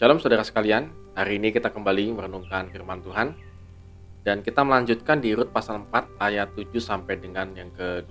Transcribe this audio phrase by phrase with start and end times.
[0.00, 3.36] Shalom saudara sekalian, hari ini kita kembali merenungkan firman Tuhan
[4.24, 8.08] dan kita melanjutkan di Rut pasal 4 ayat 7 sampai dengan yang ke-12.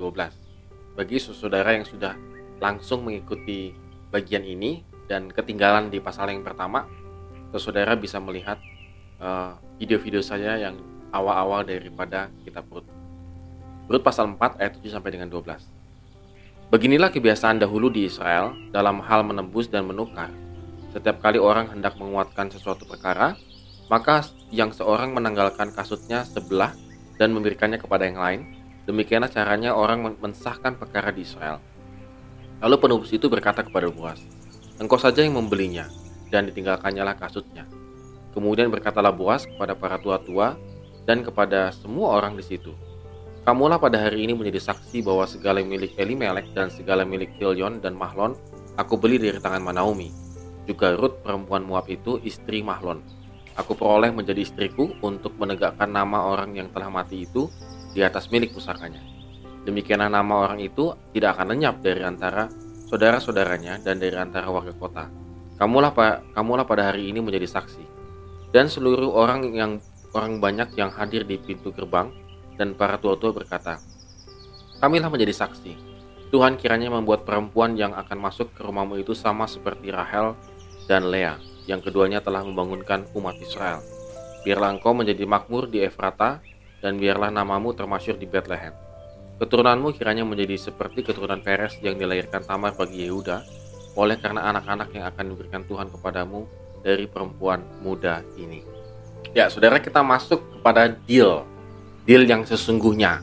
[0.93, 2.13] Bagi saudara yang sudah
[2.61, 3.73] langsung mengikuti
[4.13, 6.85] bagian ini dan ketinggalan di pasal yang pertama,
[7.57, 8.61] saudara bisa melihat
[9.17, 10.77] uh, video-video saya yang
[11.09, 12.85] awal-awal daripada kitab Rut.
[13.89, 16.69] Rut pasal 4 ayat 7 sampai dengan 12.
[16.69, 20.29] Beginilah kebiasaan dahulu di Israel dalam hal menembus dan menukar
[20.89, 23.37] setiap kali orang hendak menguatkan sesuatu perkara,
[23.93, 26.73] maka yang seorang menanggalkan kasutnya sebelah
[27.21, 28.41] dan memberikannya kepada yang lain.
[28.89, 31.61] Demikianlah caranya orang mensahkan perkara di Israel.
[32.57, 34.17] Lalu penebus itu berkata kepada Boas,
[34.81, 35.85] Engkau saja yang membelinya,
[36.33, 37.69] dan ditinggalkannya lah kasutnya.
[38.33, 40.57] Kemudian berkatalah Boas kepada para tua-tua
[41.05, 42.73] dan kepada semua orang di situ,
[43.45, 47.95] Kamulah pada hari ini menjadi saksi bahwa segala milik Elimelek dan segala milik Kilion dan
[47.95, 48.35] Mahlon
[48.75, 50.28] aku beli dari tangan Manaumi
[50.69, 53.01] juga Ruth perempuan Moab itu istri Mahlon.
[53.57, 57.49] Aku peroleh menjadi istriku untuk menegakkan nama orang yang telah mati itu
[57.91, 59.01] di atas milik pusakanya.
[59.65, 62.47] Demikianlah nama orang itu tidak akan lenyap dari antara
[62.87, 65.09] saudara-saudaranya dan dari antara warga kota.
[65.59, 65.91] Kamulah,
[66.31, 67.83] kamulah pada hari ini menjadi saksi.
[68.55, 69.83] Dan seluruh orang yang
[70.15, 72.09] orang banyak yang hadir di pintu gerbang
[72.55, 73.77] dan para tua-tua berkata,
[74.79, 75.73] Kamilah menjadi saksi.
[76.31, 80.37] Tuhan kiranya membuat perempuan yang akan masuk ke rumahmu itu sama seperti Rahel
[80.89, 81.37] dan Lea,
[81.69, 83.85] yang keduanya telah membangunkan umat Israel.
[84.41, 86.41] Biarlah engkau menjadi makmur di Efrata,
[86.81, 88.73] dan biarlah namamu termasyur di Bethlehem.
[89.37, 93.45] Keturunanmu kiranya menjadi seperti keturunan Peres yang dilahirkan Tamar bagi Yehuda,
[93.93, 96.49] oleh karena anak-anak yang akan diberikan Tuhan kepadamu
[96.81, 98.65] dari perempuan muda ini.
[99.37, 101.45] Ya, saudara kita masuk kepada deal,
[102.09, 103.21] deal yang sesungguhnya.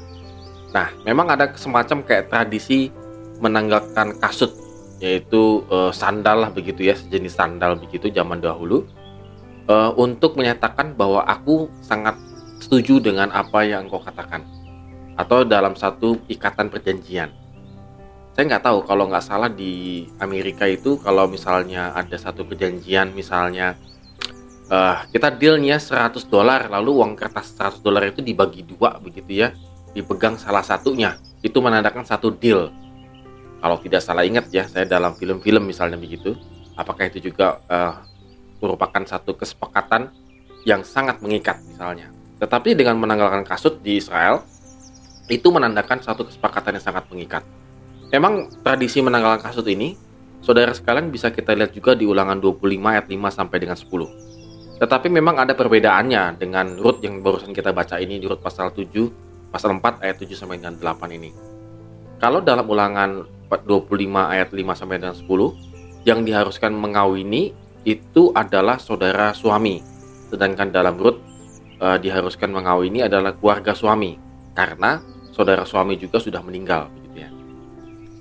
[0.70, 2.92] Nah, memang ada semacam kayak tradisi
[3.40, 4.65] menanggalkan kasut
[4.96, 8.88] yaitu uh, sandal lah begitu ya sejenis sandal begitu zaman dahulu.
[9.66, 12.14] Uh, untuk menyatakan bahwa aku sangat
[12.62, 14.46] setuju dengan apa yang engkau katakan
[15.18, 17.34] atau dalam satu ikatan perjanjian.
[18.36, 23.74] Saya nggak tahu kalau nggak salah di Amerika itu kalau misalnya ada satu perjanjian misalnya
[24.70, 29.48] uh, kita dealnya 100 dolar lalu uang kertas 100 dolar itu dibagi dua begitu ya
[29.96, 31.16] dipegang salah satunya.
[31.40, 32.68] Itu menandakan satu deal
[33.60, 36.36] kalau tidak salah ingat ya saya dalam film-film misalnya begitu
[36.76, 38.04] apakah itu juga uh,
[38.60, 40.12] merupakan satu kesepakatan
[40.66, 42.10] yang sangat mengikat misalnya.
[42.36, 44.44] Tetapi dengan menanggalkan kasut di Israel
[45.30, 47.42] itu menandakan satu kesepakatan yang sangat mengikat.
[48.12, 49.96] Memang tradisi menanggalkan kasut ini
[50.44, 54.36] saudara sekalian bisa kita lihat juga di ulangan 25 ayat 5 sampai dengan 10
[54.76, 59.48] tetapi memang ada perbedaannya dengan Rut yang barusan kita baca ini di Rut pasal 7
[59.48, 61.32] pasal 4 ayat 7 sampai dengan 8 ini.
[62.20, 67.50] Kalau dalam ulangan 25 ayat 5 sampai dengan 10 yang diharuskan mengawini
[67.86, 69.82] itu adalah saudara suami.
[70.30, 71.18] Sedangkan dalam Rut
[71.78, 74.18] e, diharuskan mengawini adalah keluarga suami
[74.54, 77.30] karena saudara suami juga sudah meninggal begitu ya.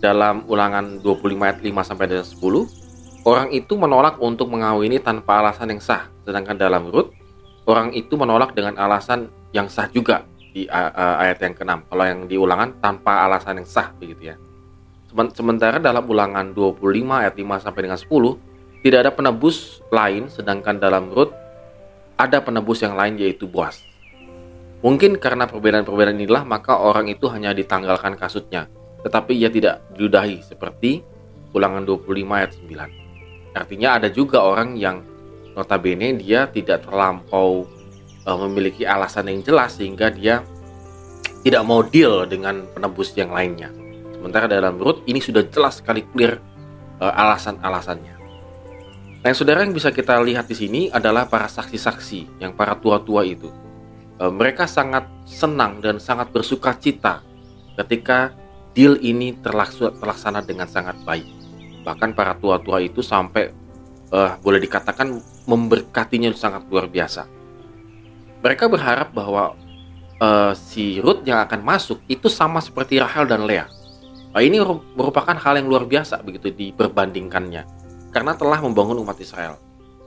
[0.01, 5.73] Dalam ulangan 25 ayat 5 sampai dengan 10 orang itu menolak untuk mengawini tanpa alasan
[5.73, 6.09] yang sah.
[6.25, 7.09] Sedangkan dalam Rut
[7.65, 11.89] orang itu menolak dengan alasan yang sah juga di uh, ayat yang ke-6.
[11.89, 14.35] Kalau yang di ulangan tanpa alasan yang sah begitu ya.
[15.11, 21.09] Sementara dalam ulangan 25 ayat 5 sampai dengan 10 tidak ada penebus lain sedangkan dalam
[21.09, 21.33] Rut
[22.15, 23.81] ada penebus yang lain yaitu Boas.
[24.85, 28.69] Mungkin karena perbedaan-perbedaan inilah maka orang itu hanya ditanggalkan kasutnya
[29.05, 31.05] tetapi ia tidak diludahi seperti
[31.53, 33.55] ulangan 25 ayat 9.
[33.55, 34.99] Artinya ada juga orang yang
[35.55, 37.63] notabene dia tidak terlampau
[38.27, 40.43] uh, memiliki alasan yang jelas sehingga dia
[41.45, 43.71] tidak mau deal dengan penebus yang lainnya.
[44.25, 46.41] Sementara dalam Rut ini sudah jelas sekali clear
[46.97, 48.17] uh, alasan-alasannya.
[49.21, 53.21] Nah, yang saudara yang bisa kita lihat di sini adalah para saksi-saksi yang para tua-tua
[53.21, 53.53] itu.
[54.17, 57.21] Uh, mereka sangat senang dan sangat bersuka cita
[57.77, 58.33] ketika
[58.73, 61.29] deal ini terlaksana dengan sangat baik.
[61.85, 63.53] Bahkan para tua-tua itu sampai
[64.09, 67.29] uh, boleh dikatakan memberkatinya sangat luar biasa.
[68.41, 69.53] Mereka berharap bahwa
[70.17, 73.74] uh, si Ruth yang akan masuk itu sama seperti Rahel dan Leah
[74.35, 74.59] Nah, ini
[74.99, 77.63] merupakan hal yang luar biasa begitu diperbandingkannya
[78.11, 79.55] karena telah membangun umat Israel.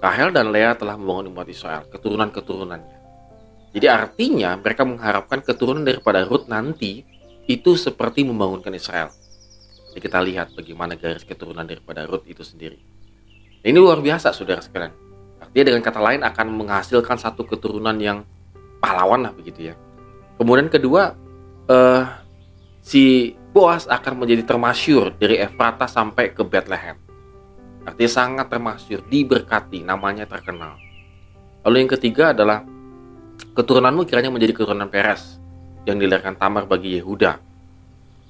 [0.04, 2.98] Rahel dan Lea telah membangun umat Israel, keturunan-keturunannya.
[3.72, 7.08] Jadi artinya mereka mengharapkan keturunan daripada Ruth nanti
[7.48, 9.08] itu seperti membangunkan Israel.
[9.96, 12.76] Jadi kita lihat bagaimana garis keturunan daripada Ruth itu sendiri.
[13.64, 14.92] Ini luar biasa saudara sekalian.
[15.40, 18.28] Artinya dengan kata lain akan menghasilkan satu keturunan yang
[18.78, 19.74] pahlawan lah begitu ya.
[20.36, 21.16] Kemudian kedua,
[21.66, 22.04] uh,
[22.84, 26.94] si Boas akan menjadi termasyur dari Efrata sampai ke Bethlehem.
[27.82, 30.78] Artinya sangat termasyur, diberkati, namanya terkenal.
[31.66, 32.62] Lalu yang ketiga adalah
[33.58, 35.42] keturunanmu kiranya menjadi keturunan Peres
[35.90, 37.42] yang dilahirkan Tamar bagi Yehuda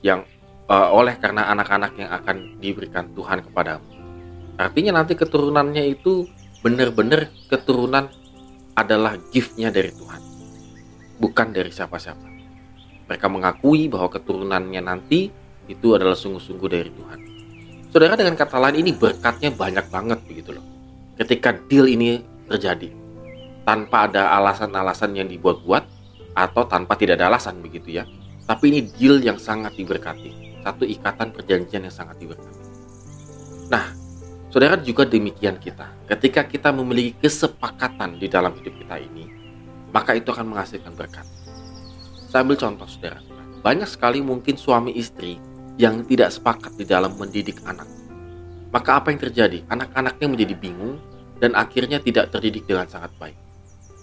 [0.00, 0.24] yang
[0.64, 3.84] uh, oleh karena anak-anak yang akan diberikan Tuhan kepadamu.
[4.56, 6.24] Artinya nanti keturunannya itu
[6.64, 8.08] benar-benar keturunan
[8.72, 10.24] adalah giftnya dari Tuhan,
[11.20, 12.37] bukan dari siapa-siapa.
[13.08, 15.32] Mereka mengakui bahwa keturunannya nanti
[15.68, 17.18] itu adalah sungguh-sungguh dari Tuhan.
[17.88, 20.64] Saudara dengan kata lain ini berkatnya banyak banget begitu loh.
[21.16, 22.92] Ketika deal ini terjadi
[23.64, 25.84] tanpa ada alasan-alasan yang dibuat-buat
[26.36, 28.04] atau tanpa tidak ada alasan begitu ya.
[28.48, 30.60] Tapi ini deal yang sangat diberkati.
[30.64, 32.60] Satu ikatan perjanjian yang sangat diberkati.
[33.68, 33.92] Nah,
[34.48, 35.84] saudara juga demikian kita.
[36.08, 39.28] Ketika kita memiliki kesepakatan di dalam hidup kita ini,
[39.92, 41.24] maka itu akan menghasilkan berkat.
[42.28, 43.24] Saya ambil contoh saudara.
[43.64, 45.40] Banyak sekali mungkin suami istri
[45.80, 47.88] yang tidak sepakat di dalam mendidik anak.
[48.68, 49.64] Maka apa yang terjadi?
[49.72, 51.00] Anak-anaknya menjadi bingung
[51.40, 53.38] dan akhirnya tidak terdidik dengan sangat baik.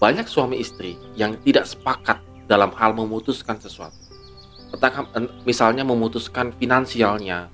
[0.02, 2.18] Banyak suami istri yang tidak sepakat
[2.50, 3.94] dalam hal memutuskan sesuatu.
[5.46, 7.46] Misalnya memutuskan finansialnya,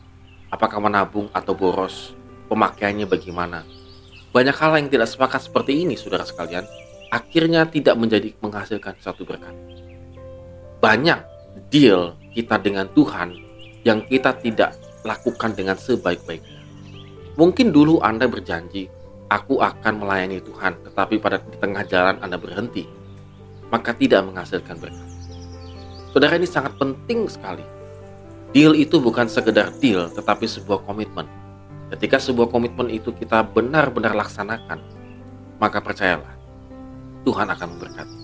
[0.48, 2.16] apakah menabung atau boros,
[2.48, 3.62] pemakaiannya bagaimana.
[4.32, 6.64] Banyak hal yang tidak sepakat seperti ini, saudara sekalian,
[7.12, 9.52] akhirnya tidak menjadi menghasilkan satu berkat.
[10.82, 11.22] Banyak
[11.70, 13.38] deal kita dengan Tuhan
[13.86, 14.74] yang kita tidak
[15.06, 16.58] lakukan dengan sebaik-baiknya.
[17.38, 18.90] Mungkin dulu Anda berjanji,
[19.30, 22.90] aku akan melayani Tuhan, tetapi pada tengah jalan Anda berhenti,
[23.70, 25.08] maka tidak menghasilkan berkat.
[26.10, 27.62] Saudara ini sangat penting sekali.
[28.50, 31.30] Deal itu bukan sekedar deal, tetapi sebuah komitmen.
[31.94, 34.82] Ketika sebuah komitmen itu kita benar-benar laksanakan,
[35.62, 36.34] maka percayalah,
[37.22, 38.21] Tuhan akan memberkati.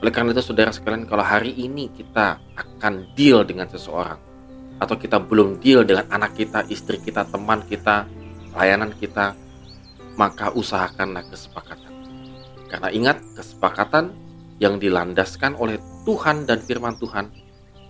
[0.00, 4.16] Oleh karena itu saudara sekalian kalau hari ini kita akan deal dengan seseorang
[4.80, 8.08] atau kita belum deal dengan anak kita, istri kita, teman kita,
[8.56, 9.36] layanan kita,
[10.16, 11.92] maka usahakanlah kesepakatan.
[12.72, 14.16] Karena ingat kesepakatan
[14.56, 15.76] yang dilandaskan oleh
[16.08, 17.28] Tuhan dan firman Tuhan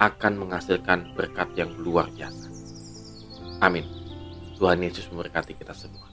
[0.02, 2.50] akan menghasilkan berkat yang luar biasa.
[3.62, 3.86] Amin.
[4.58, 6.09] Tuhan Yesus memberkati kita semua.